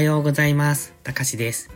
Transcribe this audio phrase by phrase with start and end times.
[0.00, 0.94] はようございます。
[1.02, 1.68] たかしです。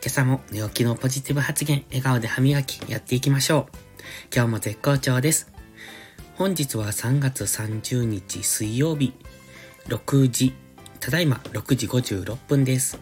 [0.00, 3.76] 今朝も寝起きのポジティブ発言、笑顔で歯磨きやっていきましょう。
[4.34, 5.52] 今日も絶好調です。
[6.36, 9.12] 本日は3月30日水曜日、
[9.88, 10.54] 6時、
[11.00, 12.98] ただいま6時56分です。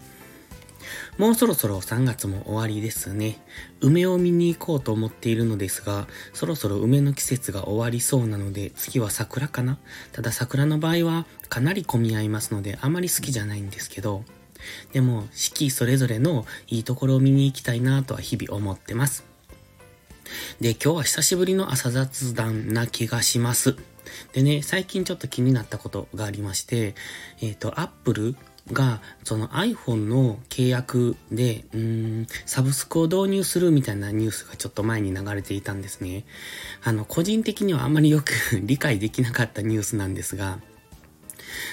[1.18, 3.38] もうそろそろ3月も終わりですね。
[3.80, 9.78] 梅を見に行こうと思っているのですが、そろそろ梅の季節が終わりそうなので、次は桜かな
[10.10, 14.24] ただ桜の場合はかなり混み合いますので、あまり好きじゃないんですけど、
[14.92, 19.24] でも四季それぞれのいいところを見に行きたいなとは日々思ってます。
[20.60, 23.76] で、今日は久しぶりの朝雑談な気がします。
[24.32, 26.94] でね、最近ちょっと気になったことがありまして、
[27.40, 28.36] えっ、と、Apple
[28.72, 36.24] が、その iPhone の契約で、うーん、サブスクを導入するみたいなニュースがちょっと前に流れていたんですね。
[36.82, 40.58] あの、個人的にはあんまりよく 理解できなかったニュースなんですが、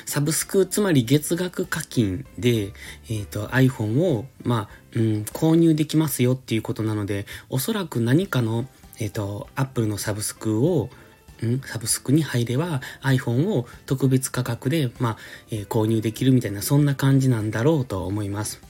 [0.05, 2.73] サブスク、つまり月額課金で、
[3.09, 8.67] えっ、と、iPhone を、まあ、うん、購入できますよっていうことなので、おそらく何かの、
[8.99, 10.89] えっ、と、Apple のサブスクを、
[11.45, 15.17] んサブスクに入れば iPhone を特別価格で、まあ、
[15.49, 18.61] えー購入できるみたいな、そんな感じなんだろうと思います。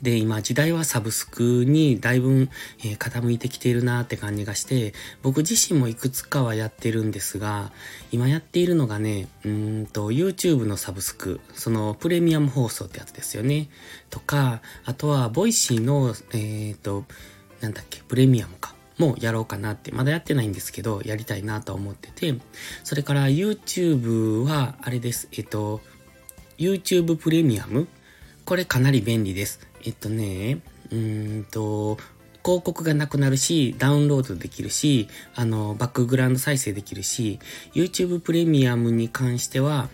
[0.00, 2.48] で、今時代はサブスクにだいぶ、
[2.80, 7.72] えー傾いてきているなって感じがして、僕自身もいくつかはやってるんですが、
[8.10, 13.68] 今やっているのがね、うーんと、YouTube のサブスク、そのプレミアム放送ってやつですよね。
[14.10, 17.04] とか、あとは、 Voicy の、えっ、と、
[17.60, 18.74] なんだっけ、プレミアムか。
[18.98, 22.38] もやろうかなって、まだやってないんですけど、やりたいなと思ってて、
[22.84, 25.80] それから YouTube は、あれです、えっ、と、
[26.58, 27.88] YouTube プレミアム
[28.52, 29.60] これかなり便利です。
[29.82, 31.96] えっとね、うーんと、
[32.44, 37.38] 広告がなくなるし、ダウンロードできるし、あの、バックグラウンド再生できるし、
[37.72, 39.88] YouTube プレミアムに関しては、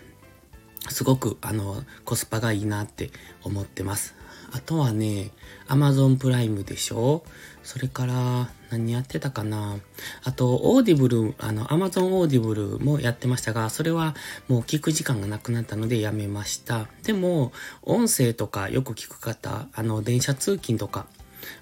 [0.89, 3.11] すごく、あの、コスパがいいなって
[3.45, 4.13] 思ってます。
[4.51, 5.31] あとはね、
[5.67, 7.23] Amazon プライムでしょ？
[7.63, 9.77] それから、何やってたかな？
[10.23, 14.15] あと、 Audible、あの、Amazon Audible もやってましたが、それは
[14.47, 16.87] もう聞く時間がなくなったのでやめました。
[17.03, 17.51] でも、
[17.81, 21.07] 音声とかよく聞く方、あの、電車通勤とか、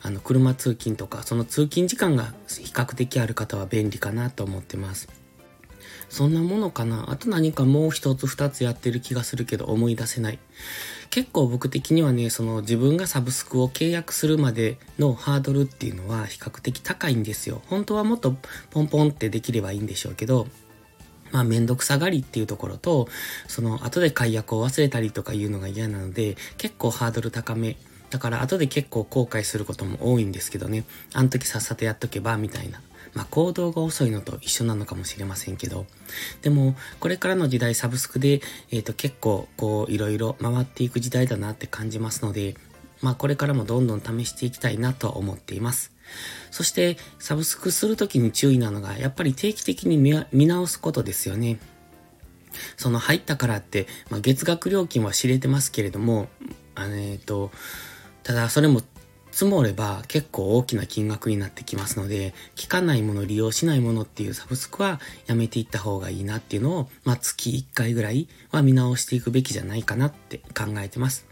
[0.02, 5.08] あの、車通勤とか、その通勤時間が比較的ある方は便利かなと思ってます。
[6.10, 7.12] そんなものかな？
[7.12, 10.40] あと何かもう一つ二つやってる気がするけど思い出せない。
[11.10, 17.62] 結構僕的にはね、その自分がサブスクを契約するまでのハードルっていうのは比較的高いんですよ。
[17.68, 18.36] 本当はもっと
[18.72, 20.48] ポンポンってできればいいんでしょうけど、
[21.32, 23.08] まあめんどくさがりっていうところと、
[23.48, 27.78] その後で解約を忘れたりとかいうのが嫌なので、結構ハードル高め。
[28.10, 30.86] だから後で結構後悔することも多いんですけどね。
[31.14, 32.82] あの時さっさとやっとけば、みたいな。
[33.14, 35.86] まあ行動が遅いのと一緒なのかもしれませんけど。
[36.42, 38.42] でも、これからの時代サブスクで、
[38.72, 42.56] えっ、と結構こういろいろ回っていく時代だなって感じますので、
[43.02, 45.92] まあこれからもどんどん試していきたいなと思っています。
[46.52, 51.60] そして、サブスクするときに注意なのが、やっぱり定期的に見直すことですよね。
[52.76, 56.28] その入ったからって、まあ、月額料金は知れてますけれども、
[56.76, 57.52] あのえっ、と、
[58.24, 58.82] ただそれも
[59.32, 71.28] 積もれば結構大きな金額になってきますので、効かないもの、利用しないものっていうサブスクはやめていった方がいいなっていうのを、まあ、月1回ぐらいは見直していくべきじゃないかなって考えてます。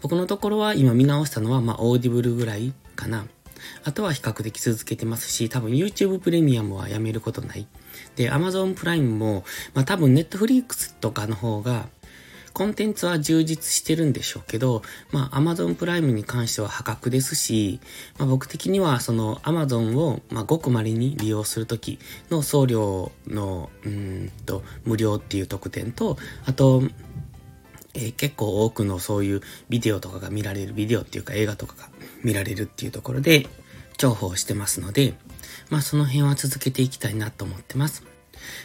[0.00, 3.26] 僕のところは今見直したのは、まあ、 Audible ぐらいかな。
[3.84, 7.66] あとは比較的続けてますし、多分 YouTube プレミアムはやめることない。
[8.16, 11.88] で、Amazon プライムも、まあ多分 Netflix とかの方が、
[12.52, 17.80] コンテンツは充実してるんでしょうけど、まあ Amazon プライムに関しては破格ですし、
[18.18, 21.98] まあ僕的にはその Amazon を、まあごく稀に利用するとき
[22.30, 26.16] の送料の、うんと、無料っていう特典と、
[26.46, 26.82] あと、
[27.94, 31.88] えー結構多くのそういうビデオとかが見られる、ビデオっていうか映画とかが
[32.22, 33.46] 見られるっていうところで
[33.96, 35.14] 重宝してますので、
[35.70, 38.04] まあその辺は続けていきたいなと思ってます。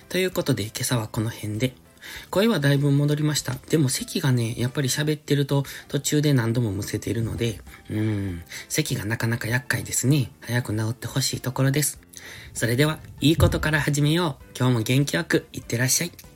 [0.09, 1.82] ということで今朝はこの辺で。
[2.29, 3.55] 声はだいぶ戻りました。
[3.69, 10.31] でも咳がね、やっぱり喋ってると途中で何度もむせているので、うん、咳がなかなか厄介ですね。
[10.41, 11.99] 早く治ってほしいところです。
[12.53, 14.45] それでは、いいことから始めよう。
[14.57, 16.32] 今日も元気よくいってらっしゃい。